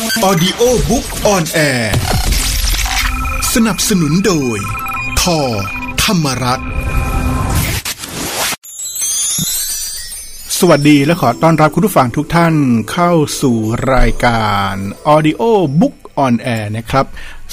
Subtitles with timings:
[0.00, 1.94] Audio Book on Air
[3.54, 4.58] สนับสนุนโดย
[5.20, 5.40] ทอ
[6.02, 6.68] ธรรมรักษ์
[10.58, 12.54] สวัสดีและขอต้อนรับคุณผู้ฟังทุกท่าน
[12.92, 13.56] เข้าสู่
[13.94, 14.72] รายการ
[15.14, 15.42] Audio
[15.80, 17.06] Book on Air นะครับ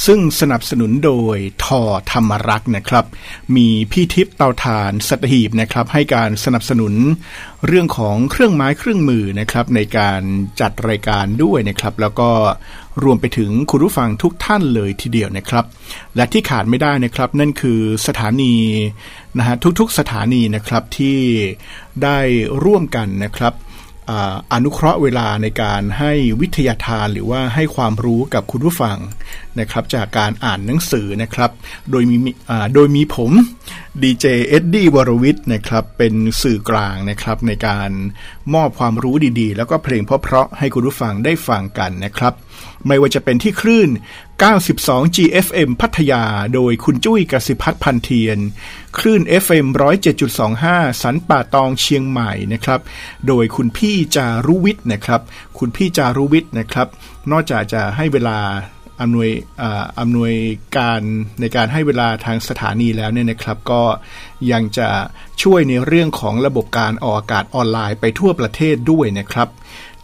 [0.05, 3.05] ซึ่งสนับสนุนโดยทอธรรมรักษ์นะครับ
[3.55, 6.93] มีพี่ทิพย์เตาถ่านสัตหีบนะครับ ให้การสนับสนุน
[7.67, 10.21] เรื่องของเครื่องไม้เครื่องมือนะครับ ในการ
[10.61, 12.29] จัดรายการด้วยนะครับ แล้วก็
[13.03, 15.65] รวมไปถึงคุณผู้ฟังทุกท่านเลยทีเดียวนะครับ
[16.15, 18.55] และที่ขาดไม่ได้นะครับ นั่นคือสถานี
[19.37, 21.19] นะฮะทุกๆสถานีนะครับที่
[22.03, 22.19] ได้
[22.63, 23.53] ร่วมกันนะครับ
[24.53, 26.11] อนุเคราะห์เวลาในการให้
[26.41, 28.97] วิทยาทานหรือว่าให้ความรู้กับคุณผู้ฟัง
[29.59, 31.51] นะครับ จากการอ่านหนังสือนะครับ
[31.91, 32.17] โดยมี
[32.73, 33.31] โดยมีผม
[34.03, 37.91] ดีเจเอ็ดดี้วรวิทย์นะครับเป็นสื่อกลางนะครับในการ
[38.53, 42.33] มอบความรู้ดีๆ แล้วก็เพลงเพราะๆให้คุณผู้ฟังได้ฟังกันนะครับ
[42.87, 43.89] ไม่ว่าจะเป็นที่คลื่น
[44.53, 46.23] 92 GFM พัทยา
[46.53, 48.39] โดยคุณจุ้ยกสิพัฒน์พันเทียน
[48.97, 49.65] คลื่น FM
[50.33, 52.79] 107.25 สันป่าตองเชียงใหม่นะครับ
[53.27, 55.21] โดยคุณพี่จารุวิทย์นะครับ
[55.57, 56.87] คุณพี่จารุวิทย์นะครับ
[57.31, 58.39] นอกจากจะให้เวลา
[59.01, 59.29] อำนวย
[59.99, 60.33] อำนวย
[60.77, 61.01] การ
[61.39, 63.83] ในการให้เวลาทางสถานีแล้วเนี่ยนะครับ ก็
[64.51, 64.89] ยังจะ
[65.43, 69.47] ช่วยในเรื่องของระบบการออกอากาศออนไลน์ไปทั่วประเทศด้วยนะครับ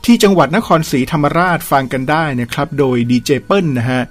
[0.06, 4.02] ที่จังหวัดนครศรีธรรมราชฟังกันได้นะครับ โดยดีเจเปิลนะฮะ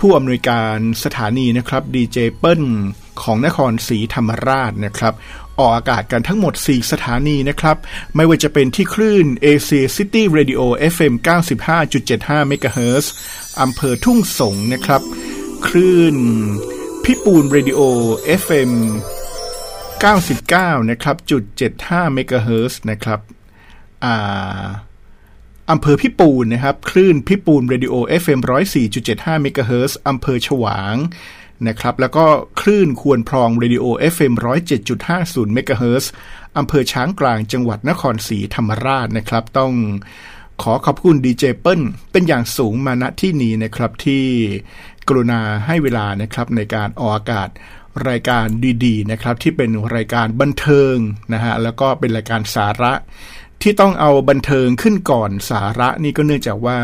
[0.00, 2.62] ผู้อำนวยการสถานีนะครับดีเจเปิล
[3.22, 5.14] ของนครศรีธรรมราชนะครับ
[5.58, 7.76] ออกอากาศกันทั้งหมด 4 สถานีนะครับ
[8.16, 10.60] ไม่ว่าจะเป็นที่คลื่น AC City Radio
[10.94, 11.14] FM
[11.78, 13.06] 95.75 MHz
[13.60, 15.02] อำเภอทุ่งสงนะครับ
[15.66, 16.16] คลื่น
[17.04, 17.80] พิปูน Radio
[18.42, 18.72] FM
[19.60, 21.42] 99 นะครับจุด
[21.80, 23.20] 75 MHz นะครับ
[24.04, 24.64] อ่า
[25.70, 28.40] อำเภอพิปูนนะครับ คลื่นพิปูน Radio FM
[28.92, 30.96] 104.75 MHz อำเภอฉวาง
[31.68, 32.24] นะครับ แล้วก็
[32.60, 33.84] คลื่นควรพรอง Radio
[34.14, 34.32] FM
[34.96, 36.04] 107.50 MHz
[36.58, 39.72] อำเภอช้างกลางจังหวัดนครศรีธรรมราชนะครับ ต้อง
[40.62, 41.80] ขอขอบคุณดีเจเปิล
[42.12, 44.24] เป็นอย่างสูงมาณที่นี้นะครับที่
[45.08, 47.48] กรุณาให้เวลานะครับในการออกอากาศ
[48.08, 48.46] รายการ
[48.84, 50.96] ดีๆนะครับที่เป็นรายการบันเทิง
[51.32, 52.92] นะฮะแล้วก็เป็นรายการสาระ
[53.62, 56.78] ที่ต้องเอาบันเทิงขึ้นก่อนสาระนี่ก็เนื่องจากว่า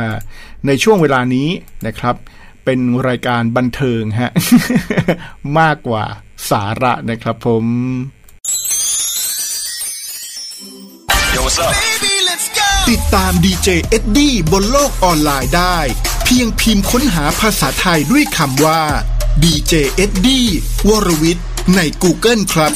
[0.66, 1.48] ในช่วงเวลานี้
[1.87, 2.16] นะครับ
[2.64, 4.31] เป็นรายการบันเทิงฮะ
[5.58, 6.04] มากกว่า
[6.50, 7.64] สาระนะครับผม
[11.34, 11.72] Yo, what's up?
[11.82, 12.16] Baby, let's go!
[12.92, 15.78] ติดตามดีเจเอ็ดดี้บนโลกออนไลน์ได้
[16.24, 18.82] เพียงพิมพ์ค้นหาภาษาไทยด้วยคำว่า
[19.42, 20.47] ดีเจเอ็ดดี้
[20.88, 22.72] วรวิทย์ใน Google ครับ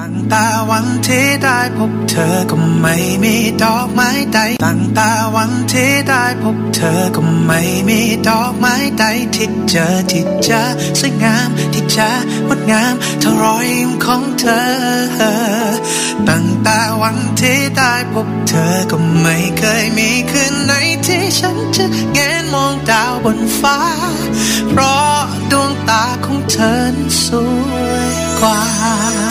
[0.00, 10.62] ตั้งแต่วันที่ได้พบเธอก็ไม่มีดอกไม้ใดตั้งแต่วันที่ได้พบเธอก็ไม่มีดอกไม้ใดที่เจอที่เจอ
[11.00, 12.10] สวยงามที่เจอ
[12.48, 14.66] งดงามเท่ารอยยิ้มของเธอ
[16.28, 20.72] ตั้งแต่วันที่ได้พบเธอก็ไม่เคยมีคืนไหน
[21.06, 23.78] ที่ฉันจะแงนมองดาวบนฟ้า
[24.68, 25.16] เพราะ
[25.50, 27.26] ดวงตาของเธอส
[27.70, 27.74] ว
[28.08, 29.25] ยกว่า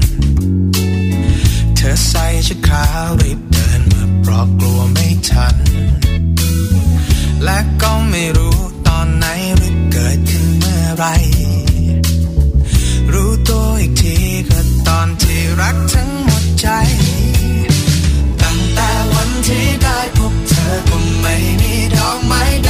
[1.75, 5.55] เธอใส่ชุดขาวรีบเดินมาเพราะกลัวไม่ทัน
[7.43, 8.57] และก็ไม่รู้
[8.87, 9.25] ตอนไหน
[9.55, 11.05] หรือเกิดขึ้นเมื่อไร
[13.13, 14.15] รู้ตัวอีกที
[14.49, 16.67] ก็ตอนที่รักทั้งหมดใจ
[19.49, 22.69] ที่ได้พบเธอก็ไม่มีดอกไม้ใด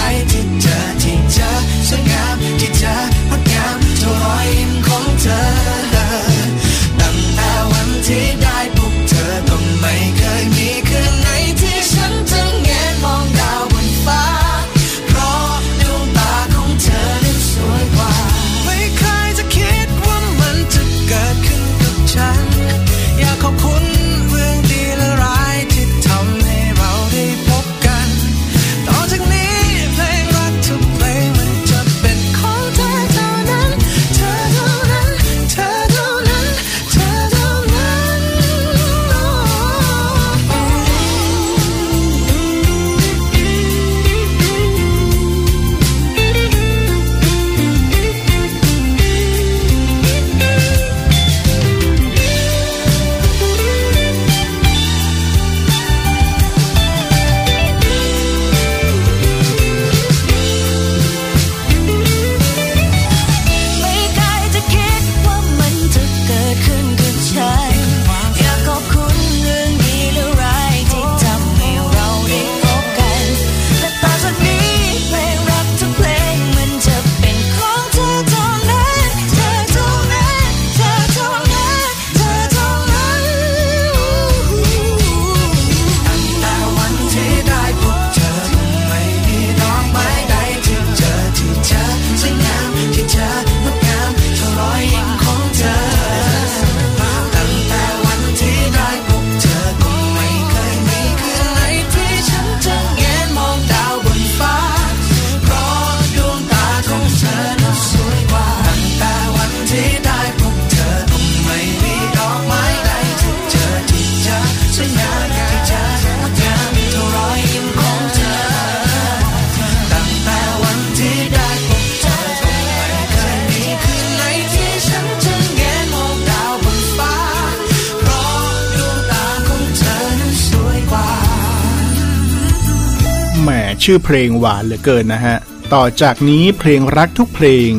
[133.92, 135.38] ชื่อเพลงหวานเหลือเกินนะฮะ
[135.74, 137.70] ต่อจากนี้เพลงรักทุกเพลง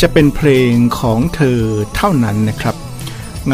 [0.00, 1.60] จะเป็นเพลงของเธอ
[1.96, 2.76] เท่านั้นนะครับ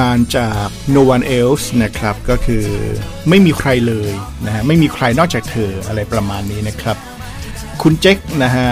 [0.00, 2.64] งานจาก no one else นะครับ ก็คือ
[3.28, 4.12] ไม่มีใครเลย
[4.44, 6.96] นะฮะ ไม่มีใครนอกจากเธออะไรประมาณนี้นะครับ
[7.82, 8.70] คุณเจ๊กนะฮะ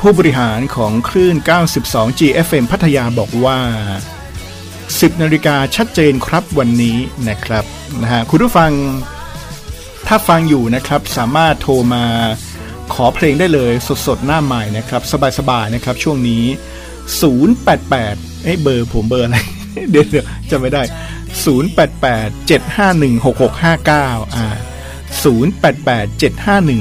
[0.00, 1.36] ผู้บริหารของคลื่น
[1.78, 3.58] 92 GFM พัทยาบอกว่า
[4.56, 6.96] 10นาฬิกาชัดเจนครับวันนี้
[7.28, 7.64] นะครับ
[8.02, 8.72] นะฮะคุณผู้ฟัง
[10.14, 12.04] ถ้าฟังอยู่นะครับสามารถโทรมา
[12.94, 13.72] ขอเพลงได้เลย
[14.06, 15.02] สดๆ หน้าใหม่นะครับ
[15.38, 16.44] สบายๆนะครับช่วงนี้
[17.24, 19.38] 088เอ้ยเบอร์ผมเบอร์อะไร
[19.90, 20.82] เดี๋ยวจำไม่ได้
[21.42, 24.46] 088 751 6659 อ่า
[25.22, 26.80] 088 751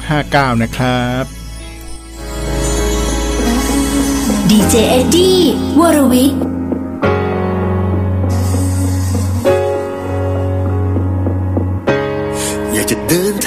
[0.00, 1.24] 6659 นะครับ
[4.50, 5.38] ดีเจเอ็ดดี้
[5.80, 6.59] วรวิทย์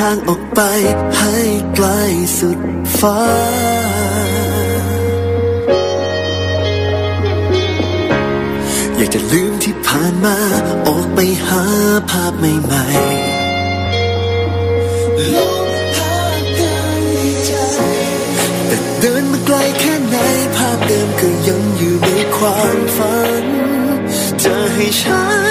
[0.09, 0.61] างออกไป
[1.17, 1.37] ให้
[1.75, 1.87] ไกล
[2.39, 2.59] สุด
[2.99, 3.21] ฟ้า
[8.95, 10.37] อยากจะลืมที่ผ่านมา
[10.87, 11.63] ออกไปหา
[12.09, 15.67] ภาพใหม่ๆลอง
[15.97, 16.17] หา
[16.59, 17.53] กันในใจ
[18.67, 20.15] แต่เดินมาไกลแค่ไหน
[20.55, 23.45] ภาพเดิมก็ยังอยู่ในความฝัน
[24.43, 25.42] จะให้ฉัน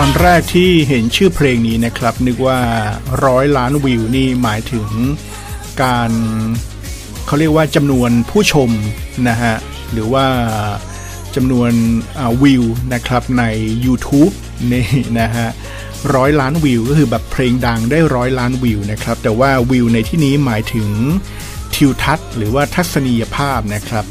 [0.00, 2.60] ตอนแรกที่เห็นชื่อเพลงนี้นะครับ นึกว่า
[3.24, 4.88] ร้อยล้านวิวนี่หมายถึง
[5.82, 6.10] การ
[7.26, 8.70] เขาเรียกว่าจำนวนผู้ชม
[9.28, 9.54] นะฮะ
[9.92, 10.26] หรือว่า
[11.36, 11.72] จำนวน
[12.42, 13.44] วิวนะครับใน
[13.84, 14.34] YouTube
[14.72, 14.86] นี่
[15.20, 15.48] นะฮะ
[16.14, 20.88] ร้อยล้านวิวก็คือแบบเพลงดังได้ร้อยล้านวิวนะครับ แต่ว่าวิวในที่นี้หมายถึง
[21.74, 24.04] ทิวทัศน์หรือว่าทัศนียภาพนะครับ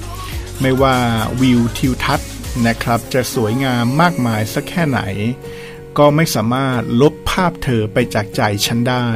[0.61, 0.95] ไม่ว่า
[1.41, 2.29] วิวทิวทัศน์
[2.67, 5.01] นะครับ จะสวยงามมากมายสักแค่ไหน
[5.97, 9.07] ก็ไม่สามารถลบภาพเธอไปจากใจฉันได้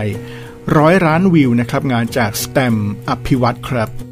[0.77, 2.75] ร้อยร้านวิวนะครับงานจากสแตม
[3.09, 4.09] อภิวัตรครับ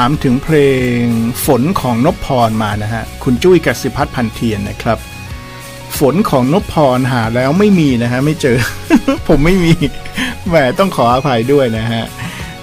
[0.00, 0.56] ามถึงเพล
[0.96, 0.98] ง
[1.46, 4.98] ฝนของนพพรมานะฮะ คุณจุ้ยกสิพัฒน์พันเทียนนะครับ
[5.98, 8.58] ฝนของนพพรหาแล้วไม่มีนะฮะ ไม่เจอ
[9.28, 9.74] ผมไม่มี
[10.48, 12.04] แหมต้องขออภัยด้วยนะฮะ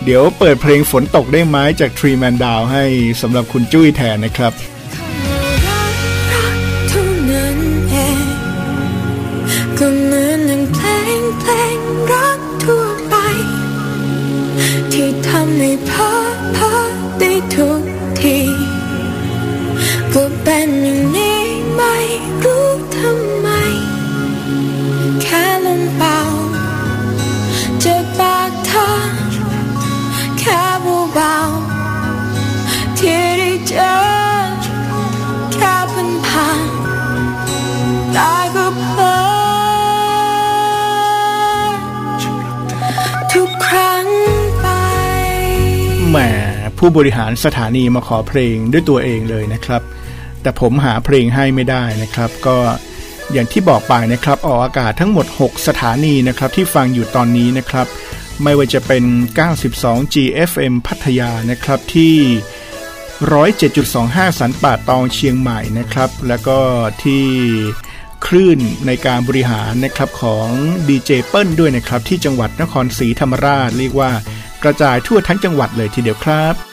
[0.03, 2.83] เดี๋ยวเปิดเพลงฝนตกได้ไหมจากทรีแมนดาวให้
[3.21, 4.53] สำหรับคุณจุ้ยแทนนะครับ
[46.83, 49.81] ผู้บริหารสถานีมาขอเพลงด้วยตัวเองเลยนะครับ
[50.41, 52.57] แต่ผมหาเพลงให้ไม่ได้นะครับ ก็
[53.31, 57.87] อย่างที่บอกไปนะครับ ออกอากาศทั้งหมด 6 สถานีนะครับที่ฟังอยู่ตอนนี้นะครับ
[58.43, 59.03] ไม่ว่าจะเป็น
[59.59, 62.15] 92 GFM พัทยานะครับที่
[63.29, 66.59] 107.25 สันป่าตองเชียงใหม่นะครับ แล้วก็
[67.03, 67.25] ที่
[68.25, 70.47] คลื่นในการบริหารนะครับของ
[70.87, 74.11] ดีเจเปิ้ลด้วยนะครับ ที่จังหวัดนครศรีธรรมราช เรียกว่า
[74.63, 76.70] กระจายทั่วทั้งจังหวัดเลยทีเดียวครับ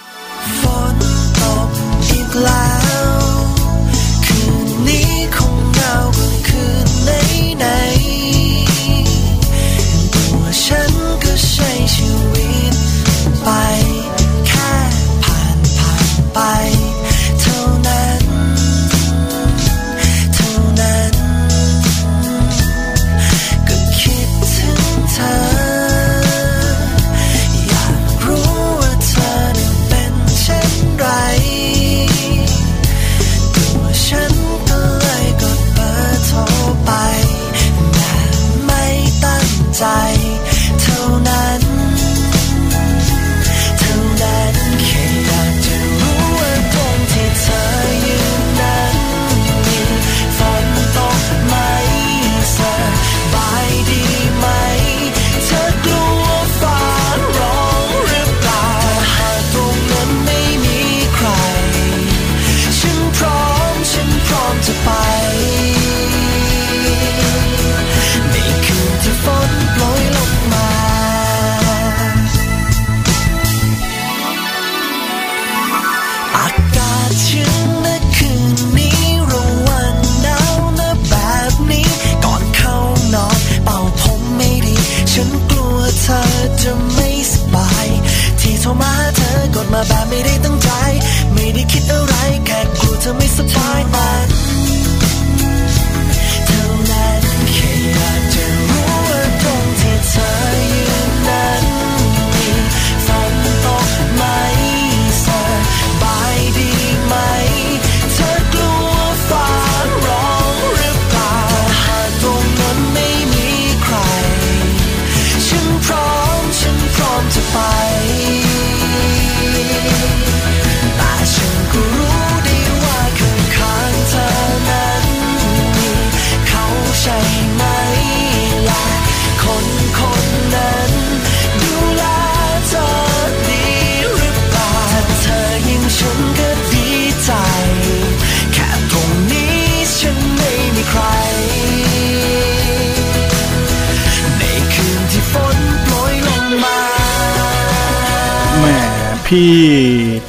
[149.34, 149.56] พี่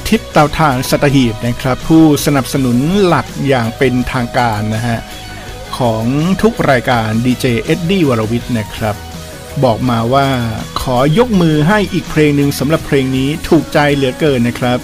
[0.08, 4.98] ทิพย์เตาทานสัตหีบนะครับ ผู้สนับสนุนหลักอย่างเป็นทางการนะฮะ
[5.78, 6.04] ของ
[6.42, 8.96] ทุกรายการดีเจเอ็ดดี้วรวิทย์นะครับ
[9.64, 10.28] บอกมาว่า
[10.80, 14.78] ขอยกมือให้อีกเพลงหนึ่งสำหรับเพลงนี้ถูกใจเหลือเกินนะครับ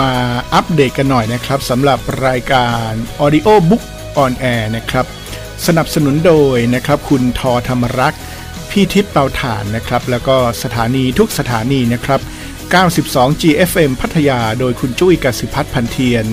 [0.00, 0.12] มา
[0.54, 2.90] อัปเดตกันหน่อยนะครับสำหรับรายการ
[3.24, 3.84] Audio Book
[4.24, 5.06] on Air นะครับ
[5.66, 8.22] สนับสนุนโดยนะครับคุณทอธรรมรักษ์
[8.70, 12.20] พี่ทิพย์เตาถ่านนะครับ แล้วก็สถานีทุกสถานีนะครับ
[12.80, 16.24] 92 GFM พัทยา โดยคุณจุ้ยกสิพัฒน์พันเทียน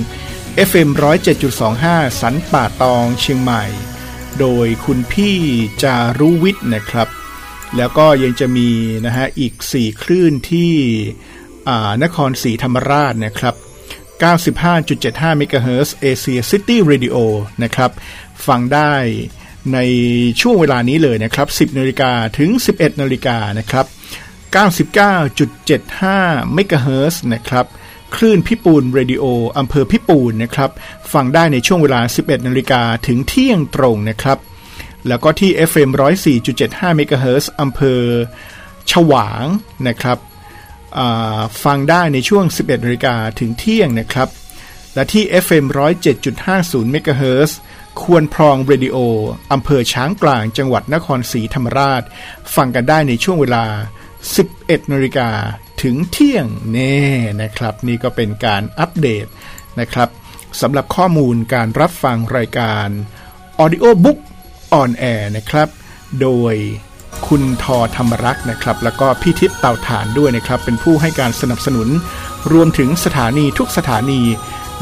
[0.70, 0.90] FM
[1.56, 3.64] 107.25 สันป่าตองเชียงใหม่
[4.40, 5.38] โดยคุณพี่
[5.84, 7.10] จารุวิทย์นะครับ
[7.78, 8.70] แล้วก็ยังจะมี
[9.06, 10.74] นะฮะอีก 4 คลื่นที่
[12.04, 13.56] นครศรีธรรมราชนะครับ
[14.22, 17.16] 95.75 MHz Asia City Radio
[17.64, 17.92] นะครับ
[18.48, 18.94] ฟังได้
[19.74, 19.80] ใน
[20.42, 23.86] ช่วงเวลานี้เลยนะครับ 10นาฬิกาถึง 11นาฬิกานะครับ
[24.56, 27.66] 99.75 MHz นะครับ
[28.16, 29.24] คลื่นพิปูนเรดิโอ
[29.58, 30.72] อำเภอพิปูนนะครับ
[31.14, 34.38] ฟังได้ในช่วงเวลา 11นาฬิกาถึงเที่ยงตรงนะครับ
[35.08, 35.90] แล้วก็ที่ FM
[36.40, 38.02] 104.75 MHz อำเภอ
[38.92, 39.46] ฉวาง
[39.88, 40.18] นะครับ
[41.64, 44.30] ฟังได้ในช่วง 11นาฬิกาถึงเที่ยงนะครับ
[44.94, 45.66] และที่ FM
[46.30, 47.52] 107.50 MHz
[48.02, 48.98] ควรพรองเรดิโอ
[49.52, 52.04] อำเภอช้างกลางจังหวัดนครศรีธรรมราช
[52.56, 53.66] ฟังกันได้ในช่วงเวลา
[54.28, 55.30] 11นาฬิกา
[55.82, 56.98] ถึงเที่ยงแน่
[57.42, 59.26] นะครับ นี่ก็เป็นการอัปเดต
[59.80, 60.10] นะครับ
[60.62, 62.88] สำหรับข้อมูลการรับฟังรายการ
[63.64, 64.20] Audio Book
[64.82, 65.70] on Air นะครับ
[66.22, 66.56] โดย
[67.28, 71.90] คุณทอธรรมรักษ์นะครับ แล้วก็พี่ทิพย์เต่าฐานด้วยนะครับ เป็นผู้ให้การสนับสนุน
[72.52, 74.22] รวมถึงสถานีทุกสถานี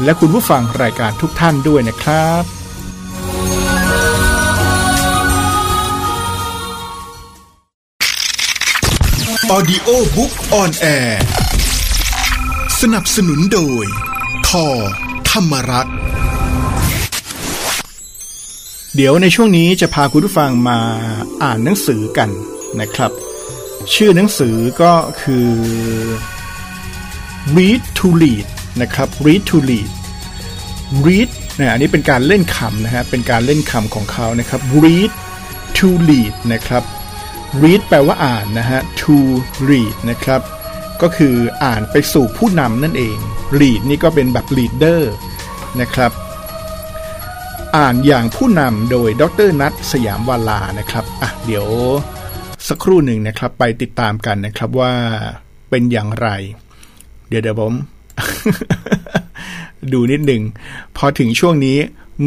[0.04, 2.44] และคุณผู้ฟังรายการทุกท่านด้วยนะครับ
[9.56, 11.12] Audio Book on Air
[12.80, 13.84] สนับสนุนโดย
[14.48, 14.66] ทอ
[15.30, 15.96] ธรรมรัตน์
[18.96, 20.80] เดี๋ยวในช่วงนี้จะพาคุณผู้ฟังมา
[21.42, 22.30] อ่านหนังสือกัน
[22.80, 23.10] นะครับ
[23.94, 25.48] ชื่อหนังสือก็คือ
[27.56, 28.46] Read to Lead
[28.80, 29.90] นะครับ Read to Lead
[31.04, 31.28] Read
[31.58, 35.10] นะอันนี้เป็นการเล่นคำนะฮะเป็นการเล่นคำของเขานะครับ Read
[35.76, 36.82] to Lead นะครับ
[37.62, 39.16] read แปลว่าอ่านนะฮะ to
[39.68, 40.40] read นะครับ
[41.02, 43.16] ก็คืออ่านไปสู่ผู้นำนั่นเอง
[43.58, 45.00] read นี่ก็เป็นแบบ leader
[45.80, 46.12] นะครับ
[47.76, 51.66] อ่านอย่างผู้นำโดยดรนัทสยามวาลานะครับอะเดี๋ยว
[52.68, 54.92] สักครู่หนึ่งนะครับ ไปติดตามกันนะครับว่า
[55.70, 56.28] เป็นอย่างไร
[57.28, 57.74] เดี๋ยวเดี๋ยวผม
[59.92, 60.42] ดูนิดหนึ่ง
[60.96, 61.78] พอถึงช่วงนี้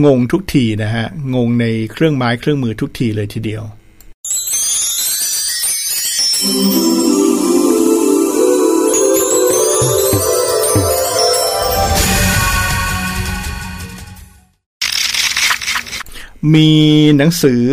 [0.05, 1.05] งงทุกทีนะฮะ
[1.35, 3.63] งงในเครื่องไม้เครื่องมือทุกทีเลยทีเดียว
[16.53, 16.71] มี
[17.17, 17.63] หนังสือ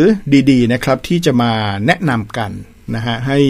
[0.50, 1.52] ดีๆนะครับที่จะมา
[1.86, 2.52] แนะนำกัน
[2.94, 3.40] นะฮะให้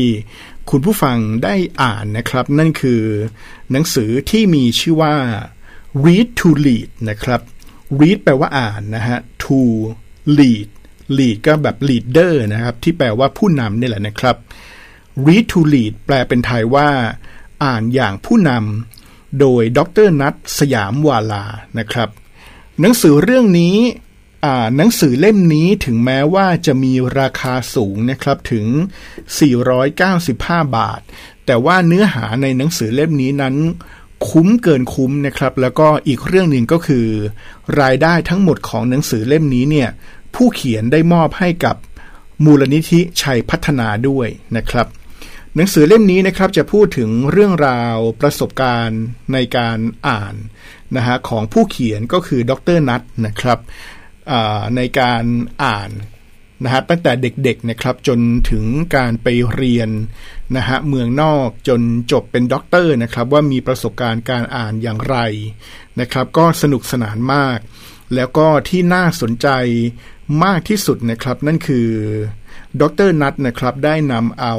[0.70, 3.02] คุณผู้ฟังได้อ่านนะครับ นั่นคือ
[3.70, 5.14] หนังสือที่มีชื่อว่า
[6.04, 7.40] read to lead นะครับ
[8.00, 9.58] read แปลว่าอ่านนะฮะ to
[10.38, 10.68] lead
[11.16, 14.36] lead ก็แบบ leader นะครับ ที่แปลว่าผู้นำนี่แหละนะครับ
[15.26, 16.88] read to lead แปลเป็นไทยว่า
[17.64, 21.44] อ่านอย่างผู้นำโดยดรนัทสยามวาลา
[21.78, 22.08] นะครับ
[22.80, 23.76] หนังสือเรื่องนี้
[24.76, 28.66] หนังสือเล่มนี้ถึงแม้ว่าจะมีราคาสูงนะครับถึง
[29.46, 31.00] 495 บาท
[31.46, 33.54] แต่ว่าเนื้อหาในหนังสือเล่มนี้นั้น
[34.28, 37.06] คุ้มเกินคุ้มนะครับ แล้วก็อีกเรื่องหนึ่งก็คือ
[37.80, 39.88] รายได้ทั้งหมดของหนังสือเล่มนี้เนี่ย
[40.34, 41.76] ผู้เขียนได้มอบให้กับ
[42.44, 44.86] มูลนิธิชัยพัฒนาด้วยนะครับ
[45.56, 49.02] หนังสือเล่มนี้นะครับจะพูดถึงเรื่องราวประสบการณ์
[49.32, 49.78] ในการ
[50.08, 50.34] อ่าน
[50.96, 53.58] นะฮะของผู้เขียนก็คือดรนัทนะครับ
[54.76, 55.24] ในการ
[55.64, 55.90] อ่าน
[56.64, 58.18] นะฮะตั้งแต่เด็กๆนะครับจน
[58.50, 58.64] ถึง
[58.96, 59.90] การไปเรียน
[60.56, 61.80] นะฮะเมืองนอกจน
[62.12, 65.16] จบเป็นด็อกเตอร์นะครับว่ามีประสบการณ์การอ่านอย่างไร
[66.00, 67.58] นะครับ ก็สนุกสนานมาก
[68.14, 69.48] แล้วก็ที่น่าสนใจ
[70.44, 71.88] มากที่สุดนะครับ นั่นคือ
[72.80, 74.56] ด็อกเตอร์นัทนะครับได้นำเอา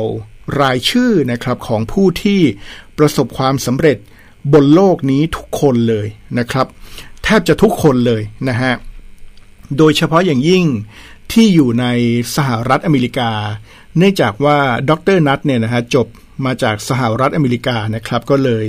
[0.61, 2.41] รายชื่อนะครับของผู้ที่
[2.97, 3.97] ประสบความสำเร็จ
[4.53, 6.07] บนโลกนี้ทุกคนเลย
[6.39, 6.67] นะครับ
[7.23, 8.73] แทบจะทุกคนเลยนะฮะ
[9.77, 10.65] โดยเฉพาะอย่างยิ่ง
[11.31, 11.85] ที่อยู่ใน
[12.35, 13.31] สหรัฐอเมริกา
[13.97, 14.57] เนื่องจากว่า
[14.89, 16.07] ดรนัทเนี่ยนะฮะจบ
[16.45, 18.67] มาจากสหรัฐอเมริกานะครับ ก็เลย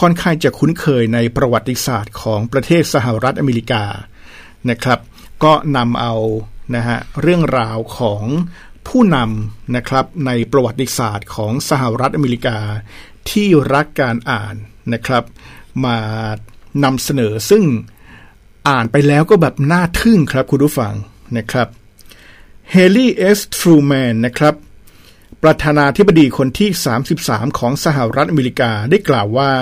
[0.00, 3.84] ค่อนข้างจะคุ้นเคยในประวัติศาสตร์ของประเทศสหรัฐอเมริกา
[4.70, 5.00] นะครับ
[5.44, 6.14] ก็นำเอา
[6.74, 8.24] นะฮะเรื่องราวของ
[8.88, 12.58] ผู้นำนะครับในประวัติศาสตร์ของสหรัฐอเมริกา
[13.30, 14.54] ที่รักการอ่าน
[14.92, 15.24] นะครับ
[15.84, 15.98] มา
[16.84, 17.64] นำเสนอซึ่ง
[18.68, 20.94] อ่านไปแล้วก็แบบน่าทึ่งครับคุณผู้ฟัง
[21.36, 21.68] นะครับ
[22.70, 24.54] เฮลี่เอสทรูแมนนะครับ
[25.42, 26.68] ประธานาธิบดีคนที่
[27.14, 29.52] 33 ของสหรัฐอเมริกาได้กล่าวว่า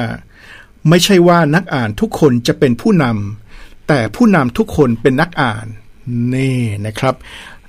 [0.89, 5.67] ไม่ใช่ว่านักอ่านทุกคนจะเป็นผู้นำแต่ผู้นำทุกคนเป็นนักอ่าน
[6.35, 7.15] นี่นะครับ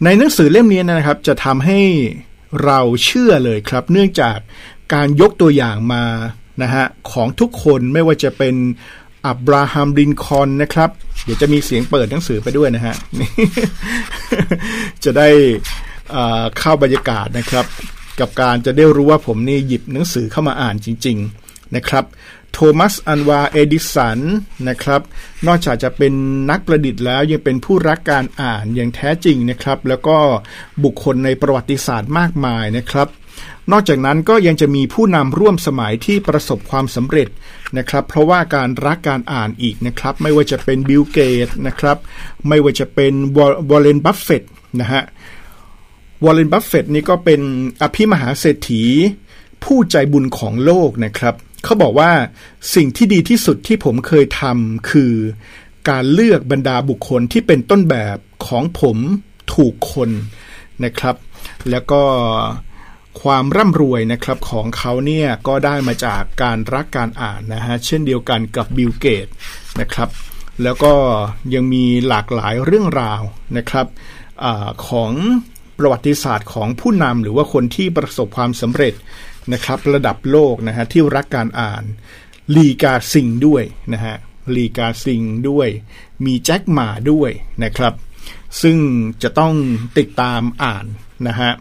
[0.03, 1.81] ในหนังสือเล่มนี้นะครับ จะทำให้
[2.63, 4.37] เราเชื่อเลยครับ เนื่องจาก
[4.93, 6.05] การยกตัวอย่างมา
[6.61, 8.55] นะฮะของทุกคนไม่ว่าจะเป็น
[9.27, 10.89] อับราฮัมลินคอนนะครับ
[11.23, 13.29] เดี๋ยวจะมีเสียงเปิดหนังสือไปด้วยนะฮะนี่
[15.03, 15.29] จะได้
[16.11, 17.65] เอ่อเข้าบรรยากาศนะครับ
[18.19, 22.05] กับการจะได้รู้ว่าผมนี่หยิบหนังสือเข้ามาอ่านจริง ๆนะครับ
[22.51, 24.19] โทมัส อันวา เอดิสัน
[24.69, 25.01] นะครับ
[25.47, 26.13] นอกจากจะเป็น
[26.49, 30.17] นักประดิษฐ์แล้วยังเป็นผู้รักการอ่านอย่างแท้จริงนะครับ แล้วก็
[30.83, 33.07] บุคคลในประวัติศาสตร์มากมายนะครับ
[33.71, 37.27] นอกจากนั้นก็ยังจะมีผู้นำร่วมสมัยที่ประสบความสำเร็จ
[37.77, 41.97] นะครับ เพราะว่าการรักการอ่านอีกนะครับ ไม่ว่าจะเป็นบิลเกตส์นะครับ
[42.47, 43.13] ไม่ว่าจะเป็น
[43.69, 44.43] วอร์เรนบัฟเฟตต์
[44.79, 45.03] นะฮะ
[46.25, 47.41] วอร์เรนบัฟเฟตต์นี่ก็เป็น
[47.81, 48.83] อภิมหาเศรษฐี
[49.63, 52.11] ผู้ใจบุญของโลกนะครับเขาบอกว่า
[52.75, 55.13] สิ่งที่ดีที่สุดที่ผมเคยทำคือ
[55.89, 58.97] การเลือกบรรดาบุคคลที่เป็นต้นแบบของผม
[59.53, 60.09] ถูกคน
[60.83, 61.15] นะครับ
[61.69, 62.01] แล้วก็
[63.21, 69.27] ความร่ำรวยนะครับของเขาเนี่ยก็ได้มาจากการรักการอ่านนะฮะเช่นเดียวกันกับบิลเกต
[69.79, 70.09] นะครับ
[70.63, 70.93] แล้วก็
[71.53, 73.21] ยังมีหลากหลายเรื่องราว
[73.57, 73.87] นะครับ
[74.43, 74.45] อ
[74.87, 75.11] ของ
[75.77, 78.93] ประวัติศาสตร์ของผู้นำหรือว่าคนที่ประสบความสำเร็จ
[79.53, 81.83] นะครับ ระดับโลกนะฮะที่รักการอ่าน
[82.55, 84.15] ลีกาซิงด้วยนะฮะ
[84.55, 85.67] ลีกาซิงด้วย
[86.25, 87.31] มีแจ็คหมาด้วย
[87.63, 87.93] นะครับ
[88.61, 88.77] ซึ่ง
[89.23, 89.53] จะต้อง
[89.97, 90.85] ติดตามอ่าน
[91.27, 91.51] นะฮะ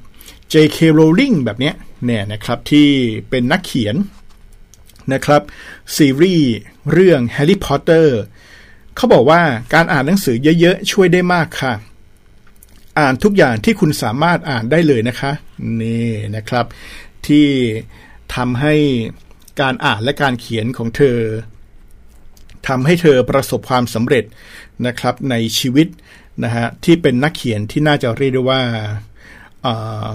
[0.53, 0.79] J.K.
[0.99, 2.89] Rowling แบบเนี้ยเนี่ยนะครับที่
[3.31, 3.97] เป็นนักเขียน
[5.13, 5.43] นะครับ
[5.97, 6.51] ซีรีส์
[6.93, 8.07] เรื่อง Harry Potter
[8.97, 9.43] เขาบอกว่า
[9.75, 11.73] การอ่านหนังสือเยอะ ๆ ช่วยได้มากค่ะ
[12.99, 15.33] อ่านทุกอย่างที่คุณสามารถอ่านได้เลยนะคะ
[15.83, 16.67] นี่นะครับ
[17.27, 17.47] ที่
[18.35, 18.75] ทำให้
[19.61, 21.19] การอ่านและการเขียนของเธอ
[22.69, 24.25] ทำให้เธอประสบความสำเร็จ
[24.87, 25.89] นะครับในชีวิต
[26.45, 28.63] นะฮะที่เป็นนักเขียนที่น่าจะเรียกได้ว่า
[29.67, 30.09] อ่า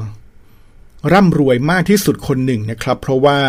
[1.13, 3.39] ร่ำรวยมากที่สุดคนหนึ่งนะครับ เพราะว่า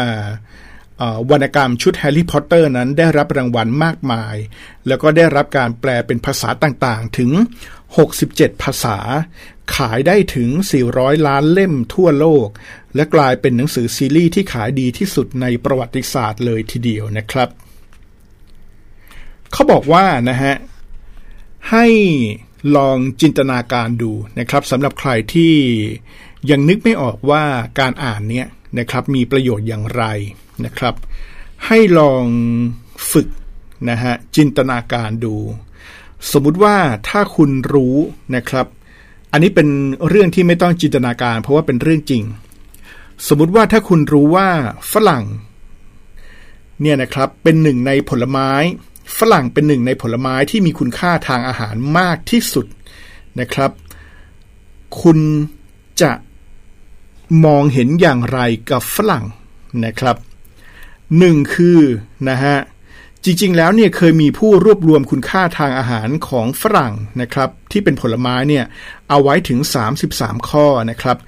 [1.30, 4.36] วรรณกรรมชุดแฮร์รี่พอตเตอร์นั้นได้รับรางวัลมากมาย
[4.86, 7.30] แล้วก็ได้รับการแปลเป็นภาษาต่างๆ ถึง
[7.98, 8.98] 67 ภาษา
[9.76, 10.48] ขายได้ถึง
[10.88, 12.48] 400 ล้านเล่มทั่วโลก
[12.94, 17.48] และกลายเป็นหนังสือซีรีส์ที่ขายดีที่สุดในประวัติศาสตร์เลยทีเดียวนะครับ
[19.52, 20.54] เขาบอกว่านะฮะ
[21.70, 21.86] ให้
[22.76, 25.54] ลองจินตนาการดูนะครับสำหรับใครที่
[26.50, 27.42] ยังนึกไม่ออกว่า
[27.80, 28.46] การอ่านเนี่ย
[28.78, 30.04] นะครับมีประโยชน์อย่างไร
[30.64, 30.94] นะครับ
[31.66, 32.24] ให้ลอง
[33.10, 33.28] ฝึก
[33.90, 35.36] นะฮะจินตนาการดู
[36.32, 36.76] สมมุติว่า
[37.08, 37.96] ถ้าคุณรู้
[38.36, 38.66] นะครับ
[39.32, 39.68] อันนี้เป็น
[40.08, 42.22] เรื่องที่ไม่ต้องจินตนาการ เพราะว่าเป็นเรื่องจริง
[43.28, 44.48] สมมุติว่าถ้าคุณรู้ว่า
[44.92, 45.24] ฝรั่ง
[46.80, 48.50] เนี่ยนะครับเป็นหนึ่งในผลไม้
[49.18, 52.66] ฝรั่งเป็นหนึ่งในผลไม้ที่มีคุณค่าทางอาหารมากที่สุด
[53.40, 53.70] นะครับ
[55.02, 55.18] คุณ
[56.02, 56.12] จะ
[57.44, 58.38] มองเห็นอย่างไร
[58.70, 59.24] กับฝรั่ง
[59.84, 60.16] นะครับ
[61.18, 61.80] หนึ่งคือ
[62.28, 62.56] นะฮะ
[63.24, 68.64] จริงๆ แล้วเนี่ยเคยมีผู้รวบรวมคุณค่าทางอาหารของฝรั่งนะครับที่เป็นผลไม้เนี่ย
[69.08, 69.58] เอาไว้ถึง
[70.04, 71.18] 33 ข้อนะครับ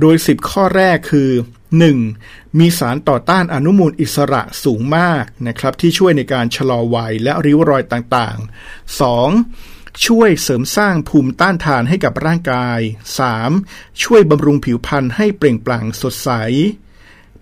[0.00, 1.30] โดย 10 ข้อแรกคือ
[1.94, 2.58] 1.
[2.58, 9.77] มีสารต่อต้านอนุมูลอิสระสูงมากนะครับที่ช่วยในการชะลอวัยและริ้วรอยต่างๆ 2.
[10.06, 12.80] ช่วยเสริมสร้างภูมิต้านทานให้กับร่างกาย
[13.40, 14.02] 3.
[14.02, 16.30] ช่วยบำรุงผิวพรรณให้เปล่งปลั่งสดใส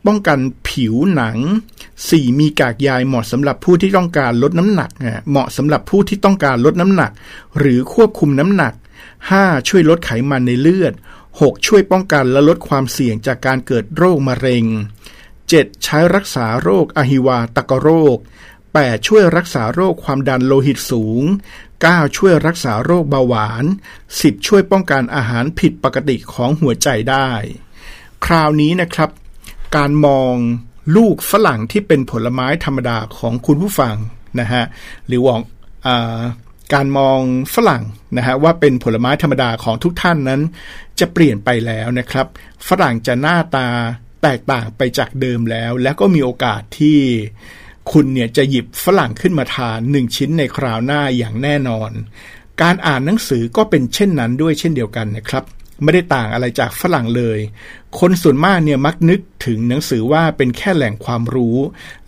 [0.07, 1.39] ป้องกันผิวหนัง
[1.87, 2.41] 4.
[2.41, 4.91] มีกากใยเหมาะสำหรับผู้ที่ต้องการลดน้ำหนัก
[5.31, 7.13] เหมาะสำหรับผู้ที่ต้องการลดน้ำหนัก
[7.59, 8.73] หรือควบคุมน้ำหนัก
[9.21, 9.69] 5.
[9.69, 10.93] ช่วยลดไขมันในเลือด
[11.31, 11.67] 6.
[11.67, 14.65] ช่วยป้องกันและลดความเสี่ยงจากการเกิดโรคมะเร็ง
[15.25, 15.85] 7.
[15.85, 18.19] ใช้รักษาโรคอหิวาตกโรค
[18.63, 19.07] 8.
[19.07, 21.23] ช่วยรักษาโรคความดันโลหิตสูง
[21.85, 22.17] 9.
[22.17, 23.65] ช่วยรักษาโรคเบาหวาน
[24.05, 24.47] 10.
[24.47, 27.31] ช่วยป้องกันอาหารผิดปกติของหัวใจได้
[28.27, 29.11] คราวนี้นะครับ
[29.77, 30.35] การมอง
[30.97, 33.97] ลูกฝรั่งที่เป็นผลไม้ธรรมดาของคุณผู้ฟัง
[34.41, 34.65] นะฮะ
[35.07, 35.37] หรือว่า
[36.75, 37.21] การมอง
[37.55, 37.85] ฝรั่ง
[38.17, 40.41] นะฮะว่าเป็นผลไม้ธรรมดาของทุกท่านนั้น
[41.01, 42.27] จะเปลี่ยนไปแล้วนะครับ
[42.69, 43.69] ฝรั่งจะหน้าตา
[44.23, 46.99] แตกต่างไปจากเดิมแล้ว แล้วก็มีโอกาสที่
[47.93, 51.91] คุณเนี่ยจะหยิบฝรั่งขึ้นมาทานหนึ่งชิ้นในคราวหน้าอย่างแน่นอน
[52.63, 55.45] การอ่านหนังสือก็เป็นเช่นนั้นด้วยเช่นเดียวกันนะครับ
[55.83, 57.39] ไม่ได้ต่างอะไรจากฝรั่งเลย
[57.99, 61.57] คนส่วนมากเนี่ยมักนึกถึงหนังสือว่าเป็นแค่แหล่งความรู้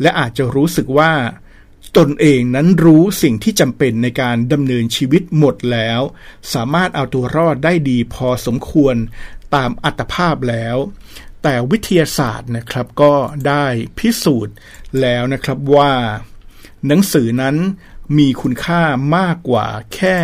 [0.01, 1.13] และอาจจะรู้สึกว่า
[1.99, 6.01] ตนเองนั้นรู้สิ่งที่จำเป็นในการดำเนินชีวิตหมดแล้ว
[6.55, 8.97] สามารถเอาตัวรอดได้ดีพอสมควร
[9.55, 10.77] ตามอัตภาพแล้ว
[11.43, 13.15] แต่วิทยาศาสตร์นะครับก็
[13.49, 13.67] ได้
[13.99, 14.55] พิสูจน์
[15.01, 15.93] แล้วนะครับว่า
[16.87, 17.57] หนังสือนั้น
[18.19, 18.83] มีคุณค่า
[19.17, 20.19] มากกว่าแค่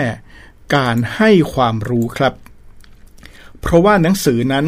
[0.76, 2.34] การให้ความรู้ครับ
[3.60, 4.66] เพราะว่าหนังสือนั้น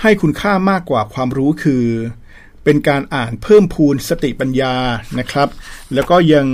[0.00, 1.84] ให้คุณค่ามากกว่าความรู้คือ
[2.64, 4.74] เป็นการอ่านเพิ่มพูนสติปัญญา
[5.18, 5.48] นะครับ
[5.94, 6.46] แล้วก็ยัง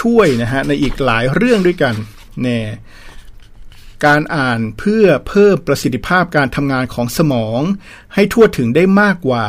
[0.00, 1.94] ช่วยนะฮะในอีกหลายเรื่องด้วยกัน
[2.42, 2.60] แน่
[4.04, 7.60] การอ่านเพื่อเพิ่มประสิทธิภาพการทำงานของสมอง
[8.14, 9.46] ให้ทั่วถึงได้มากกว่า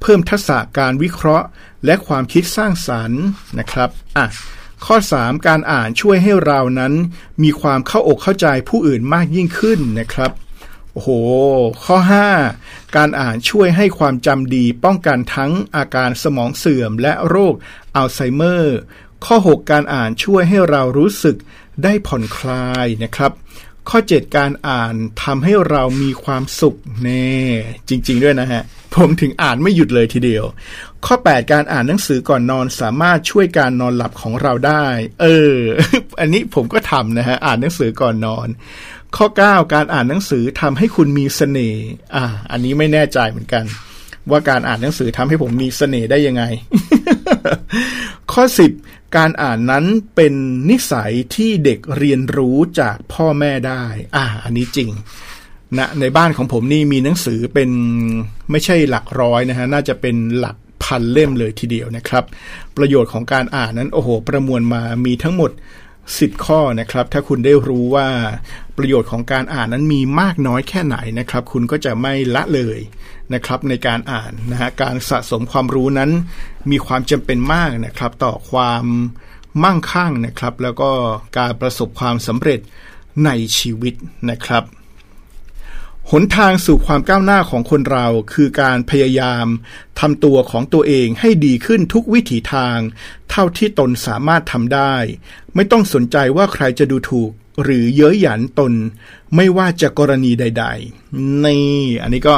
[0.00, 1.46] เพิ่มทักษะการวิเคราะห์
[1.86, 3.22] และความคิดสร้างสรรค์
[3.58, 4.26] นะครับอะ
[4.86, 6.92] ข้อ 3 การอ่านช่วยให้เรานั้น
[7.42, 10.32] มีความเข้าอกเข้าใจผู้อื่นมากยิ่งขึ้นนะครับ
[10.92, 11.10] โอ้โห
[11.84, 11.96] ข้อ
[12.48, 17.54] 5 การอ่านช่วยให้ความจำดีป้องกันทั้งอาการสมองเสื่อมและโรค
[17.94, 18.76] อัลไซเมอร์
[19.26, 21.36] ข้อ 6 การอ่านช่วยให้เรารู้สึก
[21.82, 23.32] ได้ผ่อนคลายนะครับ
[23.90, 27.32] ข้อ 7 การอ่านทำให้เรามีความสุขแน่
[27.88, 28.62] จริง ๆ ด้วยนะฮะ
[28.94, 30.44] ผมถึงอ่านไม่หยุดเลยทีเดียว
[31.06, 34.86] ข้อ 8 การอ่านหนังสือก่อนนอนสามารถช่วยการนอนหลับของเราได้
[35.22, 35.56] เออ
[36.20, 38.48] อันนี้ผมก็ทำนะฮะ อ่านหนังสือก่อนนอน
[39.16, 43.64] ข้อ 9 การอ่านหนังสือทำให้คุณมีเสน่ห์อ่า อันนี้ไม่แน่ใจเหมือนกัน
[44.30, 46.42] ว่าการอ่านหนังสือทำให้ผมมีเสน่ห์ได้ยังไง
[48.32, 48.44] ข้อ
[48.80, 50.34] 10 การอ่านนั้นเป็น
[50.70, 53.82] นิสัยที่เด็กเรียนรู้จากพ่อแม่ได้
[54.16, 54.90] อ่า อันนี้จริง
[55.78, 57.70] นะในบ้านของผมนี่มีหนังสือเป็น
[58.50, 62.24] ไม่ใช่หลักร้อยนะฮะ น่าจะเป็นหลักพันเล่มเลยทีเดียวนะครับ
[62.76, 65.50] ประโยชน์ของการอ่านนั้น โอ้โห ประมวลมามีทั้งหมด
[66.06, 68.08] 10ข้อนะครับ ถ้าคุณได้รู้ว่า
[68.76, 72.78] ประโยชน์ของการอ่านนั้นมีมากน้อยแค่ไหนนะครับ คุณก็จะไม่ละเลย
[73.34, 76.10] นะครับในการอ่านนะฮะการสะสมความรู้นั้น
[76.70, 78.84] มีความจำเป็นมากนะครับ ต่อความ
[79.64, 80.90] มั่งคั่งนะครับ แล้วก็
[81.38, 82.60] การประสบความสำเร็จ
[83.24, 83.94] ในชีวิต
[84.30, 84.64] นะครับ
[86.10, 89.46] หนทางสู่ความก้าวหน้าของคนเราคือการพยายาม
[90.00, 92.78] ทำตัวของตัวเองให้ดีขึ้นทุกวิถีทาง
[93.30, 94.94] เท่าที่ตนสามารถทำได้
[95.54, 97.30] ไม่ต้องสนใจว่าใครจะดูถูก
[97.62, 98.72] หรือเย้ยหยันตน
[99.36, 100.64] ไม่ว่าจะกรณีใด
[101.00, 102.36] ๆ นี่ อันนี้ก็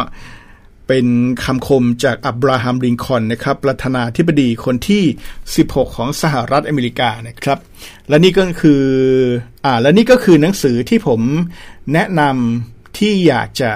[0.88, 1.07] เป็น
[1.44, 5.05] คำคมจากอับราฮัมลิงคอนนะครับประธานาธิบดีคนที่
[5.48, 7.59] 16 ของสหรัฐอเมริกานะครับ
[8.09, 8.83] และนี่ก็คือ
[9.64, 11.20] อ่าและนี่ก็คือหนังสือที่ผม
[11.92, 13.73] แนะนำ ที่อยากจะ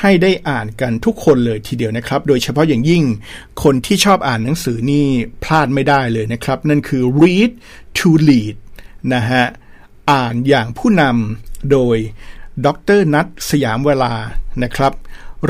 [0.00, 3.02] ให้ได้อ่านกันทุกคนเลยทีเดียวนะครับ โดยเฉพาะอย่างยิ่ง
[3.62, 5.06] คนที่ชอบอ่านหนังสือนี่
[5.42, 7.50] พลาดไม่ได้เลยนะครับ นั่นคือ read
[7.98, 8.56] to lead
[9.14, 9.44] นะฮะ
[10.10, 11.96] อ่านอย่างผู้นำโดย
[12.66, 14.14] ดรนัทสยามเวลา
[14.62, 14.92] นะครับ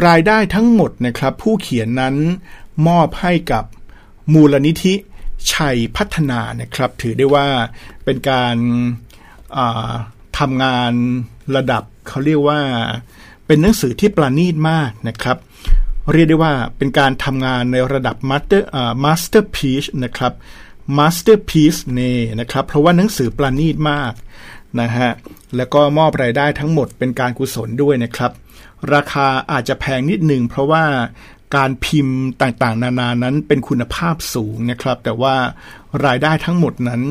[0.06, 2.14] รายได้ทั้งหมดนะครับ ผู้เขียนนั้น
[2.88, 3.64] มอบให้กับ
[4.32, 4.94] มูลนิธิ
[5.52, 7.48] ชัยพัฒนานะครับ ถือได้ว่า
[8.04, 9.92] เป็นการ
[10.38, 10.92] ทำงาน
[11.56, 12.60] ระดับเขาเรียกว่า
[13.46, 15.36] เป็นหนังสือที่ประณีตมากนะครับ
[16.12, 18.66] เรียกได้ว่าเป็นการทำงานในระดับ master
[19.04, 20.32] masterpiece นะครับ
[20.98, 24.12] masterpiece เนี่ยนะครับ เพราะว่าหนังสือประณีตมาก
[24.80, 25.10] นะฮะ
[25.56, 28.32] แล้วก็มอบรายได้ทั้งหมดเป็นการกุศลด้วยนะครับ
[28.94, 30.84] ราคาอาจจะแพงนิดหนึ่งเพราะว่า
[31.56, 35.36] การพิมพ์ต่างๆ นานานั้นเป็นคุณภาพสูงนะครับ แต่ว่า
[36.06, 37.02] รายได้ทั้งหมดนั้น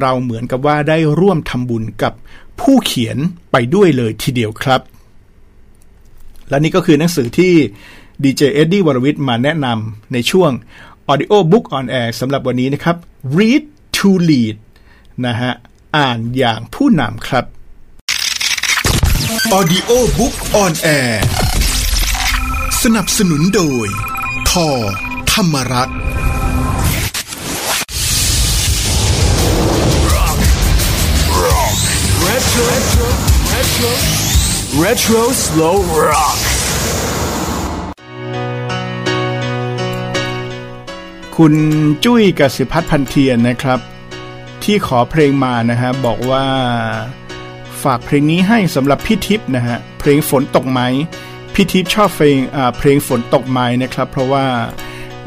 [0.00, 2.12] เราเหมือนกับว่าได้ร่วมทำบุญกับ
[2.60, 3.16] ผู้เขียน
[3.52, 4.80] ไปด้วยเลยทีเดียวครับ
[6.48, 7.54] และนี่ก็คือหนังสือที่
[8.22, 10.50] ดีเจเอ็ดดี้วรวิทย์มาแนะนำในช่วง
[11.12, 12.96] Audio Book on Air สำหรับวันนี้นะครับ
[13.36, 13.62] Read
[13.96, 14.56] to Lead
[15.26, 15.52] นะฮะ
[15.96, 17.44] อ่านอย่างผู้นำครับ
[19.58, 21.14] Audio Book on Air
[22.82, 23.86] สนับสนุนโดย
[24.50, 24.68] ทอ
[25.32, 25.98] ธรรมรัตน์
[34.84, 35.76] retro slow
[36.08, 36.38] rock.
[41.36, 41.54] คุณ
[42.04, 43.80] จุ้ยกสิพัฒน์พันเทียนนะครับ
[44.64, 46.44] ที่ขอเพลงมานะฮะ บอกว่า
[47.82, 50.80] ฝากเพลงนี้ให้สำหรับพี่ทิพย์นะฮะ เพลงฝนตกไหม
[51.54, 54.46] พี่ทิพย์ชอบเพลงอ่าเพลงฝนตกไหมนะครับ เพราะว่า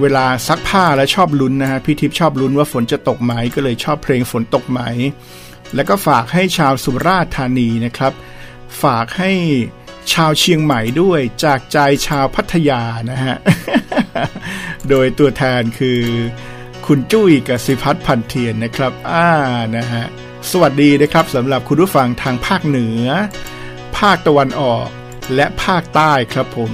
[0.02, 4.82] เวลาซักผ้าแล้วชอบลุ้นนะฮะพี่ทิพย์ชอบลุ้นว่าฝนจะตกไหมก็เลยชอบเพลงฝนตกไหม
[5.76, 8.14] แล้วก็ฝากให้ชาวสุราษฎร์ธานีนะครับ
[8.84, 9.32] ฝากให้
[10.14, 12.82] ชาวเชียงใหม่ด้วยจากใจชาวพัทยา
[13.12, 13.36] นะฮะ
[14.90, 16.02] โดยตัวแทนคือ
[16.86, 19.28] คุณจุ้ยกสิพัฒน์พันเทียนนะครับอ่า
[19.78, 20.06] นะฮะ
[20.52, 23.06] สวัสดีนะครับสำหรับคุณผู้ฟังทางภาคเหนือ
[23.98, 24.88] ภาคตะวันออก
[25.36, 26.74] และภาคใต้ครับผม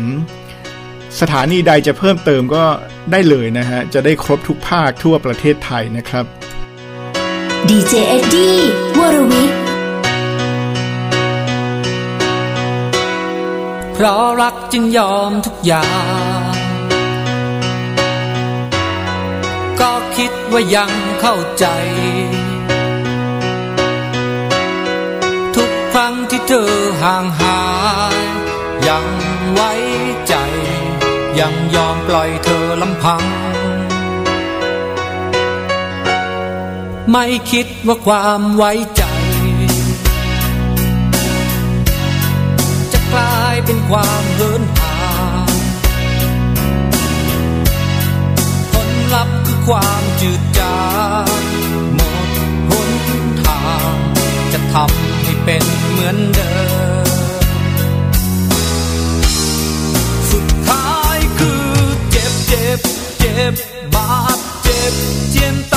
[1.19, 2.65] สถานีใดจะเพิ่มเติมก็
[3.11, 6.25] ได้เลยนะฮะ จะได้ครบทุกภาคทั่วประเทศไทยนะครับ
[7.69, 8.55] ดีเจเอ็ดดี้
[8.99, 9.66] วรวิทย์
[13.99, 15.87] เพราะรักจึงยอมทุกอย่า
[16.49, 16.53] ง
[19.79, 20.91] ก็คิดว่ายัง
[21.21, 21.65] เข้าใจ
[25.55, 26.71] ทุกครั้งที่เธอ
[27.01, 27.59] ห่างหา
[28.15, 28.17] ย
[28.87, 29.05] ยัง
[29.53, 29.71] ไว้
[30.27, 30.35] ใจ
[31.39, 33.23] ยังยอมปล่อยเธอลำพัง
[37.11, 39.03] ไม่คิดว่าความไว้ใจ
[43.69, 44.95] เป็นความเหินห่า
[45.47, 45.53] ง
[48.71, 50.77] ผลลัพธ์คือความจืดจา
[51.41, 51.43] ง
[51.95, 52.29] หมด
[52.69, 52.91] หน
[53.43, 53.61] ทา
[53.93, 53.95] ง
[54.53, 56.51] จะทำให้เป็นเหมือนเดิ
[57.05, 57.07] ม
[60.31, 61.67] สุดท้ายคือ
[62.11, 62.79] เจ็บเจ็บ
[63.19, 63.53] เจ็บ
[63.93, 64.93] บาดเจ็บ
[65.29, 65.75] เจียนต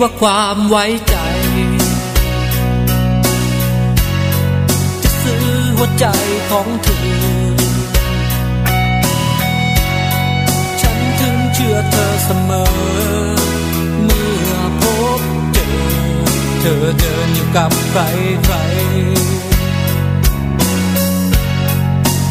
[0.00, 1.16] ว่าความไว้ใจ
[5.02, 5.46] จะซื้อ
[5.76, 6.06] หัวใจ
[6.50, 7.00] ของเธอ
[10.80, 12.64] ฉันถึงเชื่อเธอเสมอ
[14.04, 14.82] เมื่อพ
[15.18, 15.20] บ
[15.52, 15.70] เจอ
[16.60, 18.00] เธอเดินอยู่กับใคร
[18.44, 18.54] ใคร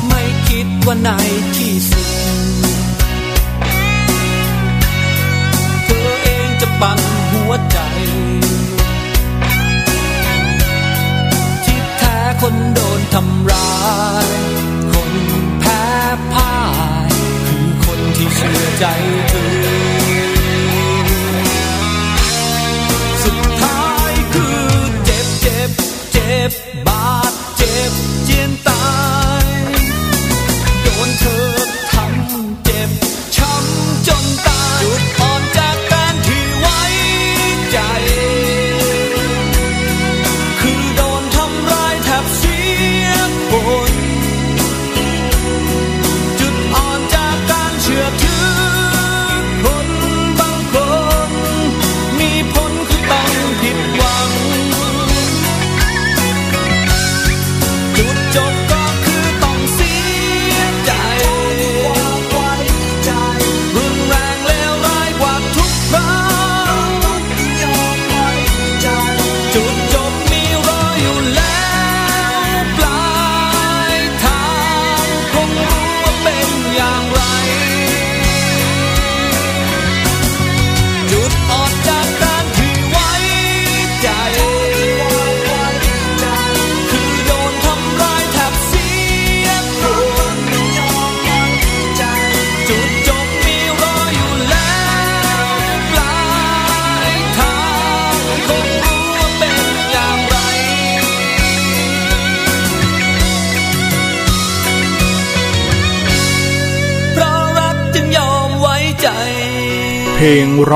[0.07, 1.09] ไม่คิดว่าใน
[1.57, 2.06] ที่สุด
[6.79, 6.99] เองจะปั่น
[7.31, 7.77] หัวใจ
[11.65, 13.71] ที่แท้คนโดนทำร้า
[14.25, 14.29] ย
[14.93, 15.13] คน
[15.59, 15.83] แพ้
[16.33, 16.53] พ่า
[17.07, 17.11] ย
[17.47, 18.85] คือคนที่เชื่อใจ
[19.29, 20.06] เธอ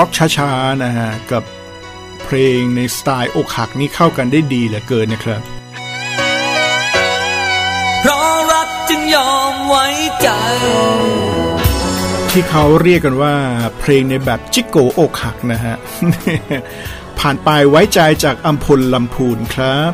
[0.02, 1.44] ร็อกช้าๆนะฮะกับ
[2.26, 5.42] เพลงในสไตล์อกหักนี่เข้ากันได้ดีเหลือเกินนะครับ
[8.02, 9.88] เพราะรักจึงยอมไว้
[10.22, 10.30] ใจ
[12.32, 13.36] ที่เขาเรียกกันว่า
[13.80, 15.76] เพลงในแบบจิกโกอกหักนะฮะ
[17.20, 19.92] ผ่านไปไว้ใจจากอัมพลลำพูนครับ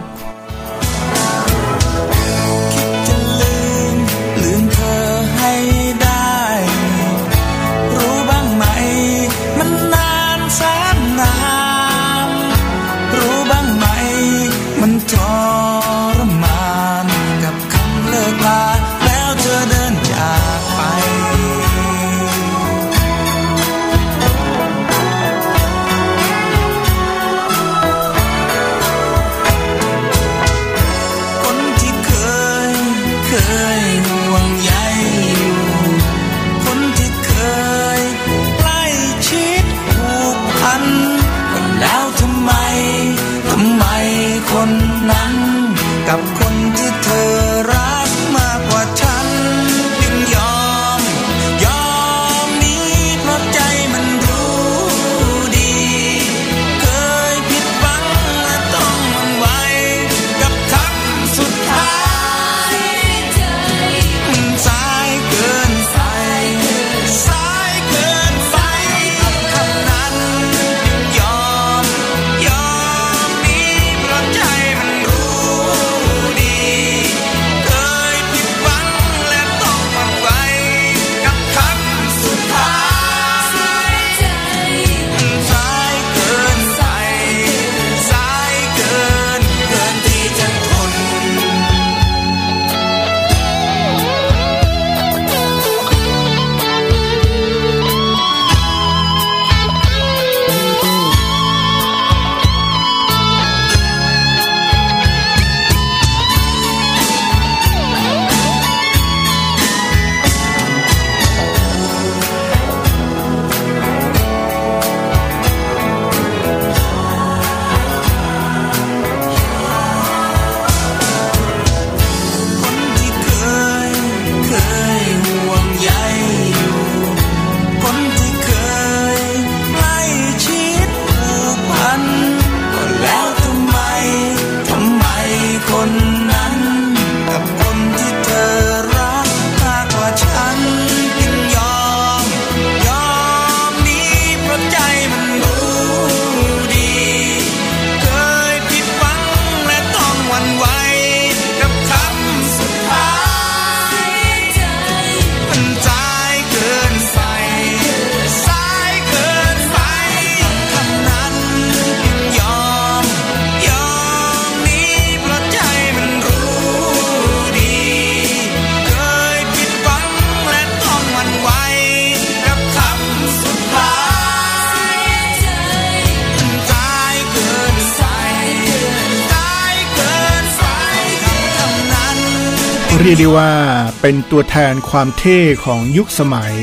[183.07, 183.53] เรียกได้ว่า
[184.01, 186.55] เป็นตัวแทนความเท่ของยุคสมัย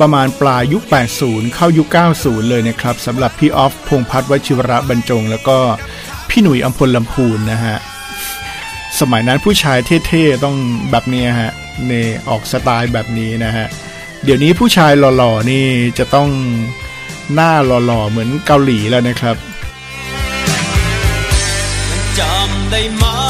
[0.00, 0.82] ประมาณปลายยุค
[1.18, 1.88] 80 เข้ายุค
[2.18, 5.58] 90 เลยนะครับสำหรับพี่ออฟพงพัฒน์วชิระบรรจง แล้วก็
[6.30, 7.76] พี่หนุ่ยอัมพลลำพูนนะฮะ
[9.00, 10.56] สมัยนั้นผู้ชายเท่ๆต้อง
[10.90, 11.52] แบบนี้ฮะ
[11.86, 11.92] เน
[12.28, 13.66] ออกสไตล์แบบนี้นะฮะ
[14.24, 15.66] เดี๋ยวนี้ผู้ชายหล่อๆ นี่
[15.98, 16.28] จะต้อง
[17.34, 19.36] หน้าหล่อๆ เหมือนเกาหลีแล้วนะครับ
[22.18, 23.25] จำได้ไหม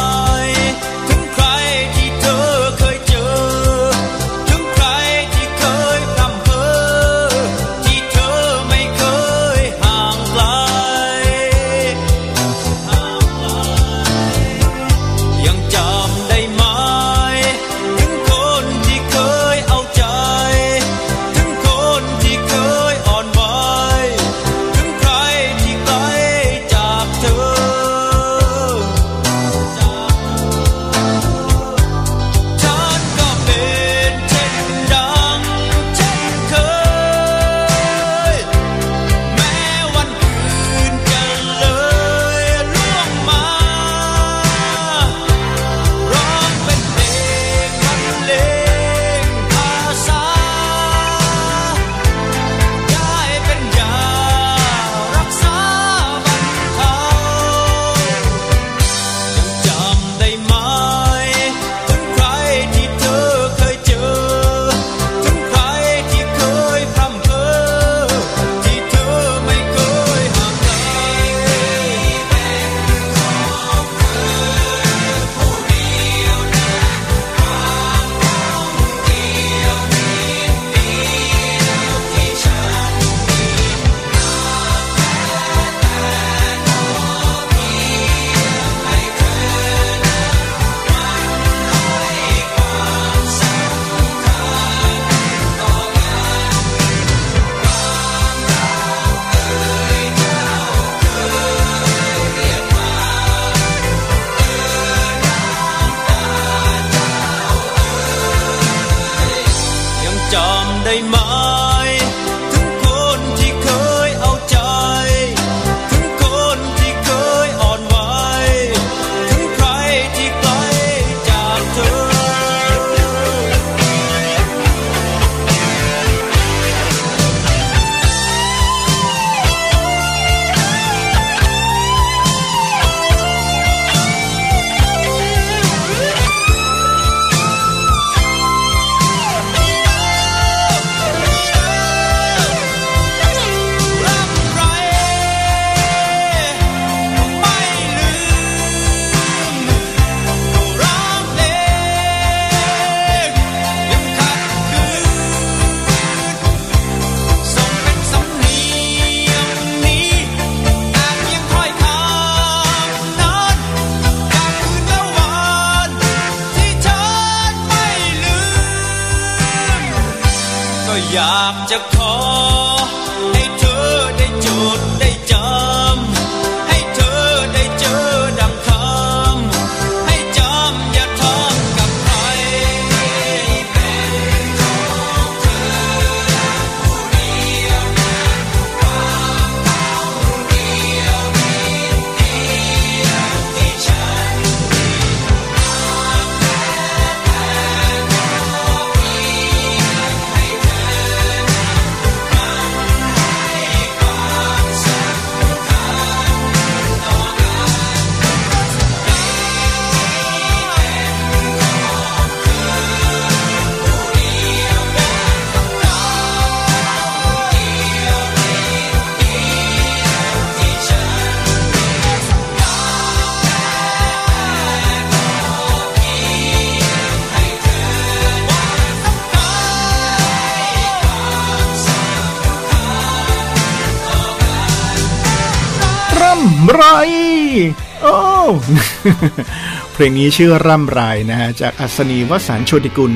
[239.98, 243.14] เพลงนี้ชื่อร่ำไรนะฮะจากอัศนีวสันโชติกุล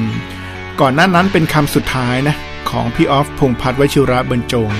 [0.80, 2.36] ก่อนหน้านั้นเป็นคำสุดท้ายนะ
[2.70, 4.70] ของพี่ออฟพงพัฒน์วชิระเบรรจง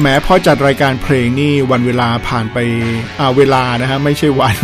[0.00, 2.58] แม้พอจัดรายการเพลงนี่วันเวลาผ่านไป
[3.18, 4.56] อ่าเวลานะฮะไม่ใช่วัน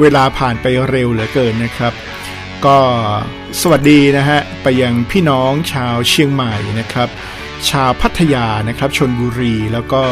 [0.00, 1.92] เวลาผ่านไปเร็วเหลือเกินนะครับ
[2.66, 2.78] ก็
[3.60, 7.08] สวัสดีนะฮะไปยังพี่น้องชาวเชียงใหม่นะครับ
[7.70, 10.02] ชาวพัทยานะครับชนบุรีแล้วก็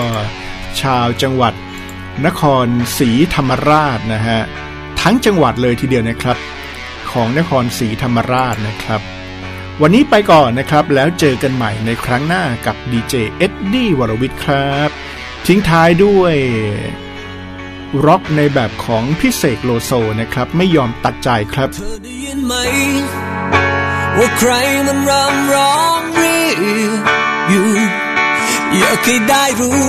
[0.83, 1.55] ชาวจังหวัด
[2.27, 2.67] นคร
[2.99, 4.41] ศรีธรรมราชนะฮะ
[5.05, 6.39] ทั้งจังหวัดเลยทีเดียวนะครับ
[7.11, 9.01] ของนครศรีธรรมราชนะครับ
[9.83, 14.91] วันนี้ไปก่อนนะครับแล้วเจอกันใหม่ในครั้งหน้ากับดีเจเอ็ดดี้วรวิทย์ครับ
[15.47, 16.35] ทิ้งท้ายด้วย
[18.07, 22.55] ร็อกในแบบของพิเศษโลโซนะครับ ไม่ยอมตัดใจครับเธอได้ยินไหม
[24.19, 24.51] ว่าใคร
[24.87, 26.57] มันรำร้องเรียก
[27.49, 27.69] อยู่
[28.77, 29.85] อยากให้ได้รู้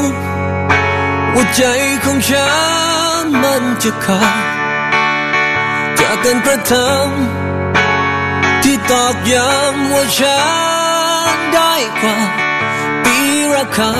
[1.35, 1.61] ว่าใจ
[2.05, 2.49] ของฉั
[3.23, 4.54] นมันจะขาด
[6.27, 10.39] การกระทำที่ตอกย้ำว่าฉั
[11.35, 12.17] นได้กว่า
[13.03, 13.17] ปี
[13.55, 13.93] ราคา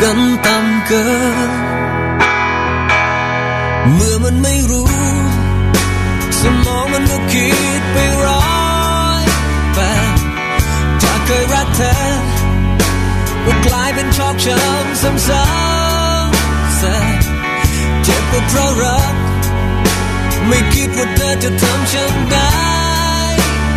[0.00, 1.06] กันต่ำเกิ
[1.48, 1.50] น
[3.92, 4.90] เมื่อมันไม่รู้
[6.40, 7.50] สมองมันก็คิ
[7.80, 7.96] ดไป
[8.26, 8.44] ร้อ
[9.22, 9.24] ย
[9.74, 9.78] แป
[10.12, 10.16] ด
[11.02, 11.94] ถ้าเคยรักเธอ
[13.44, 19.19] ก็กลายเป็นชอกช้ำซ้ำๆเจ็บก็เพราะรัก
[20.48, 22.50] ไม่คิดว่าเธอจะทำฉันได้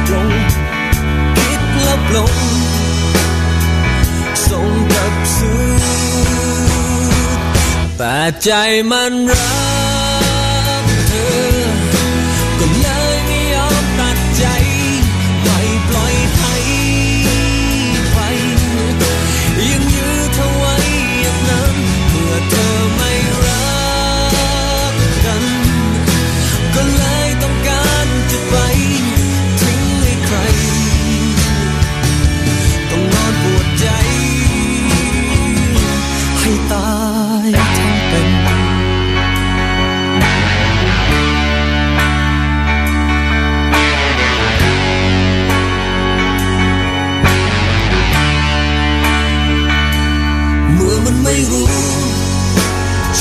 [0.08, 0.30] ตรง
[1.40, 2.34] คิดแล้วปลง
[4.50, 5.54] ส่งกับสุ
[7.38, 7.40] ด
[7.98, 8.50] แต่ใจ
[8.92, 9.63] มันรัก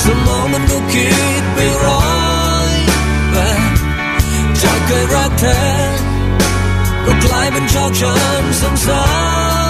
[0.02, 1.08] สมองมันก็คิ
[1.42, 2.04] ดไปร้อ
[2.68, 2.70] ย
[3.32, 3.36] แบ
[3.68, 3.72] บ
[4.62, 5.58] จากเคยรักเธอ
[7.04, 9.02] ก็กลายเป็นชอกช้ำซ้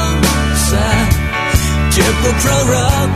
[0.08, 0.70] ำๆแส
[1.04, 1.06] บ
[1.92, 3.08] เจ็บก็เพราะรัก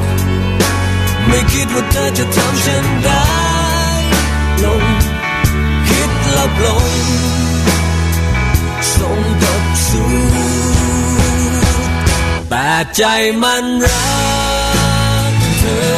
[1.29, 3.27] ไม่คิดว่าเธอจะทำฉันได้
[4.65, 4.85] ลง
[5.89, 6.87] คิดลับลง
[8.97, 10.11] ส่งกลับสู่
[12.49, 13.03] แต่ใจ
[13.43, 14.07] มันรั
[15.31, 15.65] กเธ
[15.95, 15.96] อ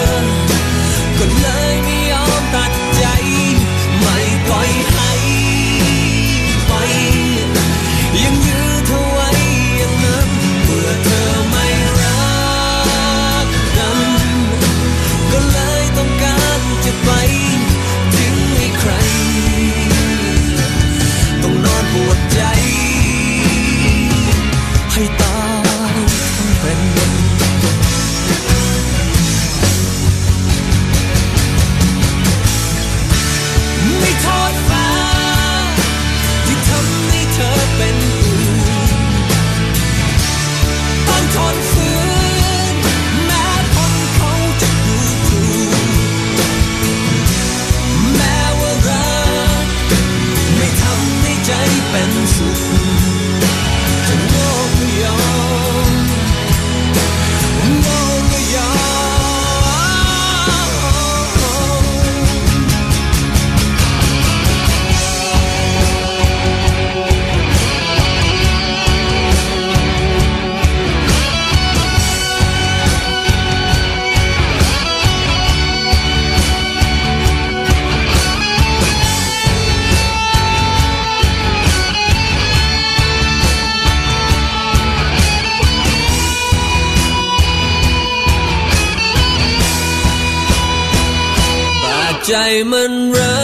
[92.73, 93.39] มันรั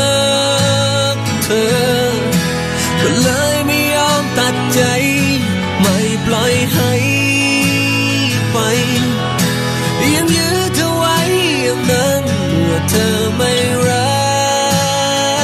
[1.14, 2.10] กเธอ
[3.00, 4.80] ก็เลยไม่ยอมตัดใจ
[5.80, 5.96] ไม่
[6.26, 6.92] ปล่อยให้
[8.52, 8.58] ไป
[10.14, 11.18] ยังยื้อเธอไว้
[11.62, 12.22] อย่างนั้น
[12.64, 13.52] เมื่อเธอไม่
[13.88, 14.12] รั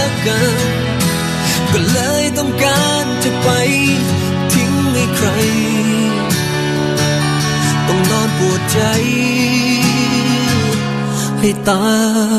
[0.09, 0.57] กกัน
[1.73, 3.49] ก็เลยต้องการจะไป
[4.53, 5.29] ทิ้งให้ใคร
[7.87, 8.81] ต้องนอนปวดใจ
[11.41, 11.85] ให้ตา
[12.29, 12.30] ย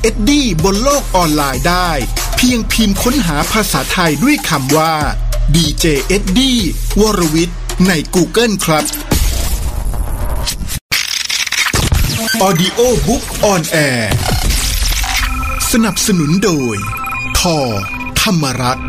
[0.00, 1.90] เอ็ดดี้บนโลกออนไลน์ได้
[2.36, 4.94] เพียงพิมพ์ค้นหาภาษาไทยด้วยคำว่า
[5.54, 6.58] ดีเจเอ็ดดี้
[7.00, 8.84] วรวิทย์ใน Google ครับ
[12.46, 14.04] Audio Book on Air
[15.72, 16.76] สนับสนุนโดย
[17.38, 17.58] ทอ
[18.20, 18.86] ธรรมรัตน์